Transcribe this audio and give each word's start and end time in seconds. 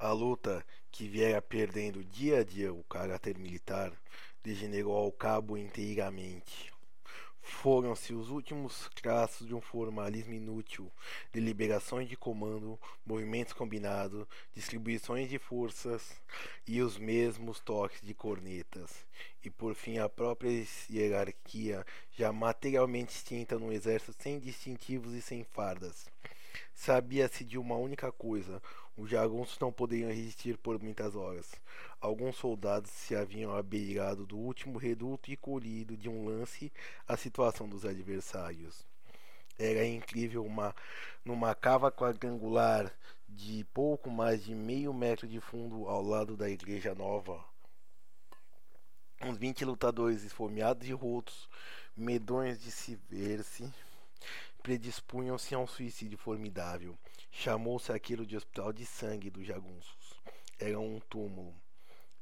A 0.00 0.12
luta, 0.12 0.64
que 0.92 1.08
viera 1.08 1.42
perdendo 1.42 2.04
dia 2.04 2.38
a 2.38 2.44
dia 2.44 2.72
o 2.72 2.84
caráter 2.84 3.36
militar, 3.36 3.92
degenerou 4.44 4.96
ao 4.96 5.10
cabo 5.10 5.58
inteiramente. 5.58 6.72
Foram-se 7.42 8.14
os 8.14 8.30
últimos 8.30 8.88
traços 8.94 9.44
de 9.44 9.56
um 9.56 9.60
formalismo 9.60 10.32
inútil, 10.32 10.88
deliberações 11.32 12.08
de 12.08 12.16
comando, 12.16 12.78
movimentos 13.04 13.52
combinados, 13.52 14.24
distribuições 14.54 15.28
de 15.28 15.36
forças 15.36 16.12
e 16.64 16.80
os 16.80 16.96
mesmos 16.96 17.58
toques 17.58 18.00
de 18.00 18.14
cornetas, 18.14 19.04
e 19.42 19.50
por 19.50 19.74
fim 19.74 19.98
a 19.98 20.08
própria 20.08 20.64
hierarquia, 20.88 21.84
já 22.16 22.32
materialmente 22.32 23.16
extinta 23.16 23.58
num 23.58 23.72
exército 23.72 24.14
sem 24.22 24.38
distintivos 24.38 25.12
e 25.14 25.20
sem 25.20 25.42
fardas. 25.42 26.06
Sabia-se 26.74 27.44
de 27.44 27.58
uma 27.58 27.76
única 27.76 28.10
coisa: 28.12 28.62
os 28.96 29.08
jagunços 29.08 29.58
não 29.58 29.72
poderiam 29.72 30.10
resistir 30.10 30.56
por 30.58 30.82
muitas 30.82 31.14
horas. 31.14 31.52
Alguns 32.00 32.36
soldados 32.36 32.90
se 32.90 33.14
haviam 33.14 33.54
abeirado 33.54 34.26
do 34.26 34.36
último 34.36 34.78
reduto 34.78 35.30
e 35.30 35.36
colhido 35.36 35.96
de 35.96 36.08
um 36.08 36.26
lance 36.26 36.72
a 37.06 37.16
situação 37.16 37.68
dos 37.68 37.84
adversários. 37.84 38.86
Era 39.58 39.84
incrível 39.84 40.44
uma 40.44 40.74
numa 41.24 41.54
cava 41.54 41.90
quadrangular 41.90 42.92
de 43.28 43.64
pouco 43.74 44.10
mais 44.10 44.42
de 44.42 44.54
meio 44.54 44.94
metro 44.94 45.28
de 45.28 45.40
fundo 45.40 45.88
ao 45.88 46.02
lado 46.02 46.36
da 46.36 46.48
igreja 46.48 46.94
nova. 46.94 47.44
Uns 49.20 49.36
vinte 49.36 49.64
lutadores 49.64 50.22
esfomeados 50.22 50.88
e 50.88 50.92
rotos, 50.92 51.48
medonhos 51.96 52.60
de 52.60 52.70
se 52.70 52.96
ver-se, 53.10 53.68
predispunham-se 54.68 55.54
a 55.54 55.58
um 55.58 55.66
suicídio 55.66 56.18
formidável. 56.18 56.94
Chamou-se 57.30 57.90
aquilo 57.90 58.26
de 58.26 58.36
Hospital 58.36 58.70
de 58.70 58.84
Sangue 58.84 59.30
dos 59.30 59.46
Jagunços. 59.46 60.12
Era 60.58 60.78
um 60.78 61.00
túmulo. 61.08 61.54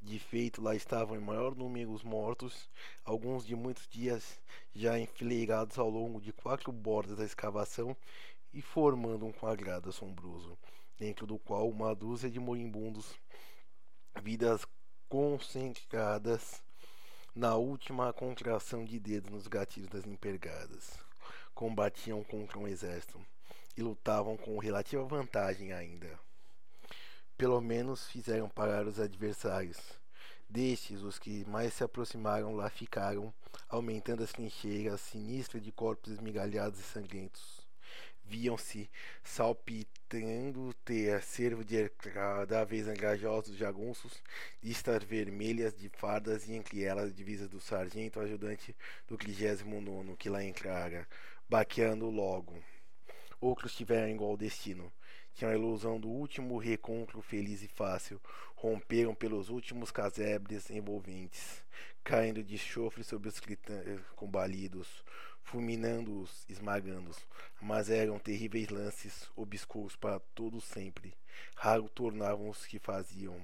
De 0.00 0.16
feito, 0.20 0.62
lá 0.62 0.72
estavam 0.72 1.16
em 1.16 1.20
maior 1.20 1.56
número 1.56 1.90
os 1.90 2.04
mortos, 2.04 2.70
alguns 3.04 3.44
de 3.44 3.56
muitos 3.56 3.88
dias 3.88 4.38
já 4.72 4.96
enfileirados 4.96 5.76
ao 5.76 5.90
longo 5.90 6.20
de 6.20 6.32
quatro 6.32 6.70
bordas 6.70 7.16
da 7.18 7.24
escavação 7.24 7.96
e 8.54 8.62
formando 8.62 9.26
um 9.26 9.32
quadrado 9.32 9.88
assombroso, 9.88 10.56
dentro 10.96 11.26
do 11.26 11.40
qual 11.40 11.68
uma 11.68 11.96
dúzia 11.96 12.30
de 12.30 12.38
moribundos, 12.38 13.18
vidas 14.22 14.64
concentradas 15.08 16.62
na 17.34 17.56
última 17.56 18.12
contração 18.12 18.84
de 18.84 19.00
dedos 19.00 19.32
nos 19.32 19.48
gatilhos 19.48 19.90
das 19.90 20.06
empergadas 20.06 21.04
combatiam 21.56 22.22
contra 22.22 22.58
um 22.58 22.68
exército 22.68 23.18
e 23.74 23.82
lutavam 23.82 24.36
com 24.36 24.58
relativa 24.58 25.02
vantagem 25.04 25.72
ainda. 25.72 26.06
Pelo 27.36 27.60
menos 27.62 28.06
fizeram 28.06 28.46
parar 28.46 28.86
os 28.86 29.00
adversários. 29.00 29.78
Destes, 30.48 31.00
os 31.00 31.18
que 31.18 31.46
mais 31.46 31.72
se 31.72 31.82
aproximaram 31.82 32.54
lá 32.54 32.68
ficaram, 32.68 33.32
aumentando 33.70 34.22
as 34.22 34.32
trincheiras 34.32 35.00
sinistras 35.00 35.62
de 35.62 35.72
corpos 35.72 36.12
esmigalhados 36.12 36.78
e 36.78 36.82
sangrentos. 36.82 37.65
Viam-se 38.28 38.90
salpitando 39.22 40.74
ter 40.84 41.22
cervo 41.22 41.64
de 41.64 41.88
cada 41.88 42.64
vez 42.64 42.88
engajosos 42.88 43.56
jagunços, 43.56 44.22
listas 44.62 45.04
vermelhas 45.04 45.76
de 45.76 45.88
fardas 45.88 46.48
e 46.48 46.54
entre 46.54 46.82
elas 46.82 47.14
divisas 47.14 47.48
do 47.48 47.60
sargento 47.60 48.18
ajudante 48.18 48.74
do 49.06 49.16
39 49.16 50.16
que 50.16 50.28
lá 50.28 50.42
entrara, 50.42 51.06
baqueando 51.48 52.10
logo. 52.10 52.62
Outros 53.40 53.74
tiveram 53.74 54.08
igual 54.08 54.36
destino. 54.36 54.92
Tinham 55.34 55.52
a 55.52 55.54
ilusão 55.54 56.00
do 56.00 56.08
último 56.08 56.56
recontro 56.56 57.20
feliz 57.20 57.62
e 57.62 57.68
fácil. 57.68 58.20
Romperam 58.54 59.14
pelos 59.14 59.50
últimos 59.50 59.90
casebres 59.90 60.70
envolventes, 60.70 61.62
caindo 62.02 62.42
de 62.42 62.56
chofre 62.56 63.04
sobre 63.04 63.28
os 63.28 63.38
combalidos, 64.14 65.04
fulminando-os, 65.46 66.44
esmagando-os. 66.48 67.18
Mas 67.60 67.88
eram 67.88 68.18
terríveis 68.18 68.68
lances, 68.68 69.28
obscuros 69.34 69.96
para 69.96 70.20
todos 70.34 70.64
sempre. 70.64 71.14
Raro 71.54 71.88
tornavam 71.88 72.50
os 72.50 72.66
que 72.66 72.78
faziam. 72.78 73.40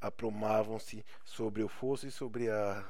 Aprumavam-se 0.00 1.04
sobre 1.24 1.62
o 1.62 1.68
fosso 1.68 2.06
e 2.06 2.10
sobre 2.10 2.50
a 2.50 2.84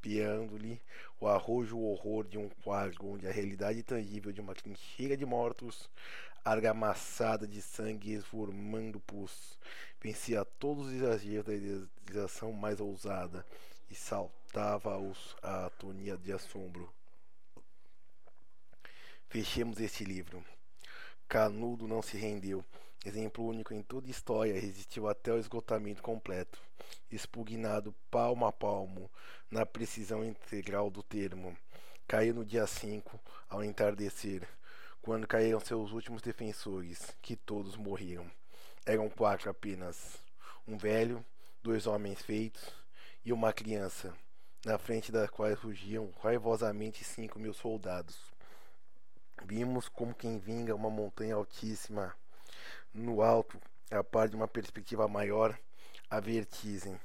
piando-lhe 0.00 0.80
o 1.20 1.28
arrojo 1.28 1.78
horror 1.78 2.24
de 2.24 2.36
um 2.36 2.48
quadro 2.64 3.06
onde 3.06 3.26
a 3.26 3.30
realidade 3.30 3.84
tangível 3.84 4.32
de 4.32 4.40
uma 4.40 4.54
trincheira 4.54 5.16
de 5.16 5.24
mortos, 5.24 5.88
argamassada 6.44 7.46
de 7.46 7.62
sangue 7.62 8.14
esformando 8.14 8.98
pus, 8.98 9.56
vencia 10.00 10.44
todos 10.44 10.88
os 10.88 10.92
exageros 10.92 11.46
da 11.46 11.54
idealização 11.54 12.52
mais 12.52 12.80
ousada 12.80 13.46
e 13.88 13.94
saltava-os 13.94 15.36
a 15.40 15.66
atonia 15.66 16.16
de 16.16 16.32
assombro. 16.32 16.92
Fechemos 19.32 19.80
este 19.80 20.04
livro. 20.04 20.44
Canudo 21.26 21.88
não 21.88 22.02
se 22.02 22.18
rendeu. 22.18 22.62
Exemplo 23.02 23.46
único 23.46 23.72
em 23.72 23.82
toda 23.82 24.06
a 24.06 24.10
história, 24.10 24.60
resistiu 24.60 25.08
até 25.08 25.32
o 25.32 25.38
esgotamento 25.38 26.02
completo, 26.02 26.60
expugnado 27.10 27.94
palmo 28.10 28.44
a 28.44 28.52
palmo, 28.52 29.10
na 29.50 29.64
precisão 29.64 30.22
integral 30.22 30.90
do 30.90 31.02
termo. 31.02 31.56
Caiu 32.06 32.34
no 32.34 32.44
dia 32.44 32.66
5, 32.66 33.18
ao 33.48 33.64
entardecer, 33.64 34.46
quando 35.00 35.26
caíram 35.26 35.60
seus 35.60 35.92
últimos 35.92 36.20
defensores, 36.20 37.16
que 37.22 37.34
todos 37.34 37.74
morreram. 37.74 38.30
Eram 38.84 39.08
quatro 39.08 39.48
apenas: 39.48 40.18
um 40.68 40.76
velho, 40.76 41.24
dois 41.62 41.86
homens 41.86 42.20
feitos 42.20 42.62
e 43.24 43.32
uma 43.32 43.50
criança, 43.50 44.12
na 44.62 44.76
frente 44.76 45.10
das 45.10 45.30
quais 45.30 45.58
rugiam 45.58 46.12
raivosamente 46.22 47.02
cinco 47.02 47.38
mil 47.38 47.54
soldados. 47.54 48.30
Vimos 49.44 49.88
como 49.88 50.14
quem 50.14 50.38
vinga 50.38 50.74
uma 50.74 50.90
montanha 50.90 51.34
altíssima 51.34 52.14
no 52.92 53.22
alto, 53.22 53.58
a 53.90 54.04
par 54.04 54.28
de 54.28 54.36
uma 54.36 54.48
perspectiva 54.48 55.08
maior, 55.08 55.58
a 56.10 56.20
vertigem. 56.20 57.00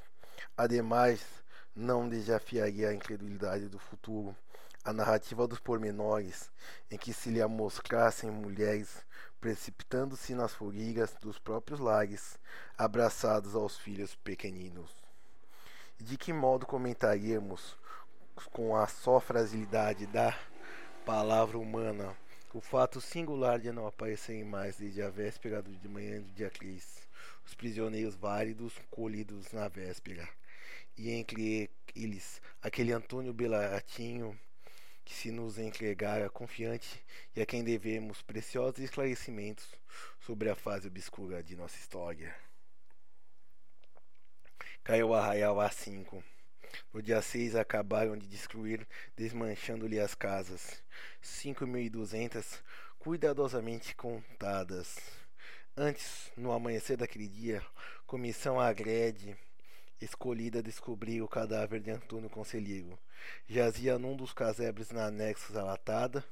Ademais, 0.55 1.21
não 1.75 2.07
desafiaria 2.07 2.89
a 2.89 2.93
incredulidade 2.93 3.67
do 3.67 3.79
futuro, 3.79 4.35
a 4.83 4.93
narrativa 4.93 5.47
dos 5.47 5.59
pormenores, 5.59 6.49
em 6.89 6.97
que 6.97 7.13
se 7.13 7.29
lhe 7.29 7.41
amoscassem 7.41 8.31
mulheres 8.31 9.05
precipitando-se 9.39 10.33
nas 10.33 10.53
forigas 10.53 11.13
dos 11.21 11.37
próprios 11.37 11.79
lares, 11.79 12.39
abraçados 12.77 13.55
aos 13.55 13.77
filhos 13.77 14.15
pequeninos. 14.15 14.89
De 15.99 16.17
que 16.17 16.33
modo 16.33 16.65
comentaríamos, 16.65 17.77
com 18.51 18.75
a 18.75 18.87
só 18.87 19.19
fragilidade 19.19 20.05
da 20.07 20.37
palavra 21.07 21.57
humana, 21.57 22.13
o 22.53 22.59
fato 22.59 22.99
singular 22.99 23.61
de 23.61 23.71
não 23.71 23.87
aparecerem 23.87 24.43
mais 24.43 24.75
desde 24.75 25.01
a 25.01 25.09
véspera 25.09 25.63
de 25.63 25.87
manhã 25.87 26.19
do 26.19 26.29
dia 26.33 26.49
3, 26.49 26.85
os 27.45 27.55
prisioneiros 27.55 28.13
válidos 28.13 28.73
colhidos 28.91 29.53
na 29.53 29.69
véspera, 29.69 30.27
e 30.97 31.09
entre 31.09 31.69
eles 31.95 32.41
aquele 32.61 32.91
Antônio 32.91 33.33
Belatinho 33.33 34.37
que 35.05 35.13
se 35.13 35.31
nos 35.31 35.57
entregara 35.57 36.29
confiante 36.29 37.01
e 37.33 37.41
a 37.41 37.45
quem 37.45 37.63
devemos 37.63 38.21
preciosos 38.21 38.79
esclarecimentos 38.79 39.65
sobre 40.19 40.49
a 40.49 40.55
fase 40.55 40.89
obscura 40.89 41.41
de 41.41 41.55
nossa 41.55 41.77
história. 41.77 42.35
Caiu 44.83 45.07
o 45.07 45.13
arraial 45.13 45.55
A5. 45.55 46.21
No 46.93 47.01
dia 47.01 47.21
6 47.21 47.55
acabaram 47.55 48.17
de 48.17 48.27
destruir, 48.27 48.87
desmanchando-lhe 49.15 49.99
as 49.99 50.15
casas. 50.15 50.81
Cinco 51.21 51.67
mil 51.67 51.81
e 51.81 51.89
duzentas, 51.89 52.63
cuidadosamente 52.97 53.93
contadas. 53.93 54.95
Antes, 55.75 56.31
no 56.35 56.51
amanhecer 56.51 56.97
daquele 56.97 57.27
dia, 57.27 57.63
comissão 58.05 58.59
agrede 58.59 59.37
escolhida 59.99 60.63
descobriu 60.63 61.25
o 61.25 61.27
cadáver 61.27 61.79
de 61.81 61.91
Antônio 61.91 62.29
Conselheiro. 62.29 62.97
Jazia 63.47 63.99
num 63.99 64.15
dos 64.15 64.31
casebres 64.31 64.91
na 64.91 65.07
anexos 65.07 65.55
à 65.55 65.63
latada 65.63 66.23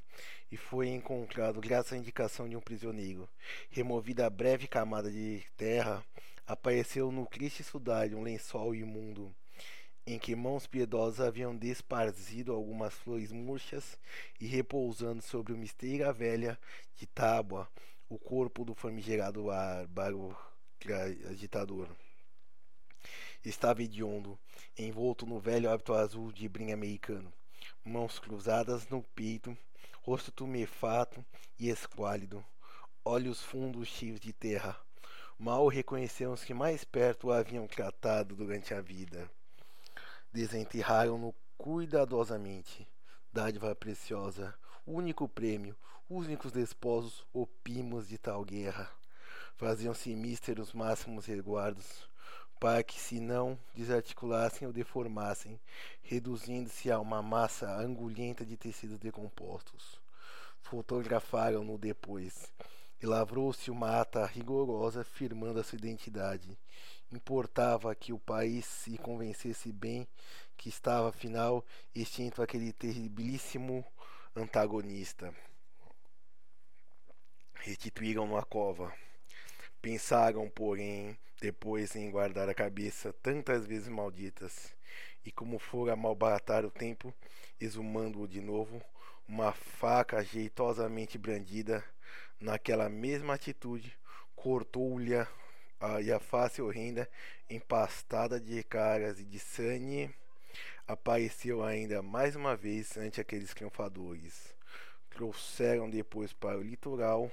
e 0.52 0.58
foi 0.58 0.88
encontrado 0.88 1.60
graças 1.60 1.94
à 1.94 1.98
indicação 1.98 2.48
de 2.48 2.56
um 2.56 2.62
prisioneiro. 2.62 3.28
Removida 3.70 4.26
a 4.26 4.30
breve 4.30 4.68
camada 4.68 5.12
de 5.12 5.44
terra, 5.58 6.04
apareceu 6.48 7.12
no 7.12 7.26
triste 7.26 7.64
sudário 7.64 8.18
um 8.18 8.24
lençol 8.24 8.74
imundo 8.74 9.36
em 10.08 10.20
que 10.20 10.36
mãos 10.36 10.68
piedosas 10.68 11.20
haviam 11.20 11.56
desparzido 11.56 12.54
algumas 12.54 12.94
flores 12.94 13.32
murchas 13.32 13.98
e 14.40 14.46
repousando 14.46 15.22
sobre 15.22 15.54
uma 15.54 15.64
esteira 15.64 16.14
velha 16.14 16.60
de 16.96 17.06
tábua 17.08 17.70
o 18.08 18.18
corpo 18.20 18.64
do 18.64 18.76
famigerado 18.76 19.46
bárbaro 19.90 20.38
agitador. 21.30 21.88
Estava 23.44 23.82
hediondo, 23.82 24.38
envolto 24.78 25.26
no 25.26 25.40
velho 25.40 25.70
hábito 25.70 25.94
azul 25.94 26.32
de 26.32 26.48
brim 26.48 26.72
americano, 26.72 27.34
mãos 27.84 28.20
cruzadas 28.20 28.88
no 28.90 29.02
peito, 29.16 29.58
rosto 30.02 30.32
tumefato 30.32 31.26
e 31.60 31.70
esquálido, 31.70 32.44
olhos 33.04 33.42
fundos 33.42 33.88
cheios 33.88 34.20
de 34.20 34.34
terra, 34.34 34.80
Mal 35.38 35.68
reconheceram 35.68 36.32
os 36.32 36.46
que 36.46 36.54
mais 36.54 36.86
perto 36.86 37.28
o 37.28 37.32
haviam 37.32 37.68
tratado 37.68 38.36
durante 38.36 38.74
a 38.74 38.80
vida. 38.80 39.30
Desenterraram-no 40.36 41.34
cuidadosamente. 41.58 42.86
Dádiva 43.32 43.74
preciosa, 43.74 44.54
único 44.86 45.30
prêmio, 45.30 45.78
únicos 46.10 46.52
desposos 46.52 47.26
opimos 47.32 48.10
de 48.10 48.18
tal 48.18 48.44
guerra. 48.44 48.92
Faziam-se 49.56 50.14
místeros 50.14 50.74
máximos 50.74 51.26
resguardos, 51.26 52.10
para 52.60 52.84
que 52.84 53.00
se 53.00 53.22
não 53.22 53.58
desarticulassem 53.74 54.68
ou 54.68 54.74
deformassem, 54.74 55.58
reduzindo-se 56.02 56.92
a 56.92 57.00
uma 57.00 57.22
massa 57.22 57.74
angulhenta 57.74 58.46
de 58.46 58.58
tecidos 58.58 59.00
decompostos. 59.00 60.02
Fotografaram-no 60.60 61.78
depois, 61.78 62.52
e 63.02 63.06
lavrou-se 63.06 63.70
uma 63.70 64.02
ata 64.02 64.26
rigorosa 64.26 65.04
firmando 65.04 65.60
a 65.60 65.64
sua 65.64 65.78
identidade. 65.78 66.58
Importava 67.12 67.94
que 67.94 68.12
o 68.12 68.20
país 68.20 68.66
se 68.66 68.98
convencesse 68.98 69.72
bem 69.72 70.08
que 70.58 70.70
estava 70.70 71.10
afinal 71.10 71.64
extinto 71.94 72.42
aquele 72.42 72.72
terribilíssimo 72.72 73.86
antagonista. 74.36 75.34
Restituíram-no 77.54 78.44
cova. 78.46 78.94
Pensaram, 79.82 80.50
porém, 80.50 81.18
depois 81.40 81.96
em 81.96 82.10
guardar 82.10 82.50
a 82.50 82.54
cabeça 82.54 83.14
tantas 83.22 83.66
vezes 83.66 83.88
malditas, 83.88 84.74
e 85.26 85.32
como 85.32 85.58
fora 85.58 85.96
malbaratar 85.96 86.64
o 86.66 86.72
tempo, 86.72 87.14
exumando-o 87.60 88.28
de 88.28 88.40
novo, 88.40 88.82
uma 89.28 89.52
faca 89.52 90.24
jeitosamente 90.24 91.18
brandida, 91.18 91.84
naquela 92.40 92.88
mesma 92.88 93.34
atitude, 93.34 93.98
cortou-lhe 94.36 95.16
a, 95.16 95.28
a 95.80 96.20
face 96.20 96.62
horrenda, 96.62 97.10
empastada 97.50 98.40
de 98.40 98.64
caras 98.64 99.20
e 99.20 99.26
de 99.26 99.40
sangue, 99.40 100.14
apareceu 100.88 101.64
ainda 101.64 102.02
mais 102.02 102.36
uma 102.36 102.56
vez 102.56 102.96
ante 102.98 103.20
aqueles 103.20 103.54
triunfadores. 103.54 104.54
Trouxeram 105.10 105.90
depois 105.90 106.34
para 106.34 106.58
o 106.58 106.62
litoral, 106.62 107.32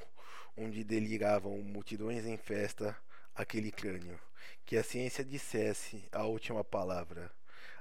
onde 0.57 0.85
deliravam 0.85 1.59
multidões 1.59 2.25
em 2.25 2.37
festa, 2.37 2.97
aquele 3.35 3.71
crânio. 3.71 4.19
Que 4.65 4.77
a 4.77 4.85
ciência 4.85 5.25
dissesse 5.25 6.09
a 6.13 6.25
última 6.25 6.65
palavra. 6.65 7.31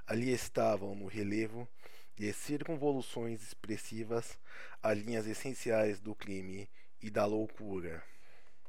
Ali 0.06 0.30
estavam 0.32 0.94
no 0.94 1.06
relevo 1.06 1.68
de 2.16 2.32
circunvoluções 2.32 3.42
expressivas 3.42 4.38
as 4.82 4.98
linhas 4.98 5.26
essenciais 5.26 6.00
do 6.00 6.14
crime 6.14 6.68
e 7.00 7.08
da 7.08 7.24
loucura. 7.24 8.02